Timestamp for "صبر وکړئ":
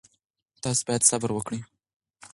1.09-1.59